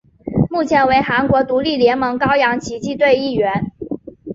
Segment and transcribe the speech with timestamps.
[0.49, 3.71] 目前为韩国独立联盟高阳奇迹队一员。